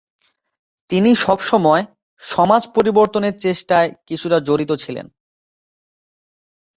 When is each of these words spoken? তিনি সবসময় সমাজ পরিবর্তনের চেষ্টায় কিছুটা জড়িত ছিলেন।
তিনি 0.89 1.11
সবসময় 1.15 1.83
সমাজ 2.21 2.61
পরিবর্তনের 2.75 3.35
চেষ্টায় 3.37 3.89
কিছুটা 4.07 4.37
জড়িত 4.39 4.71
ছিলেন। 4.75 5.05